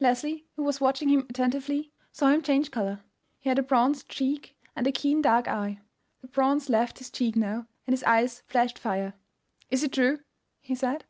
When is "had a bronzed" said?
3.48-4.08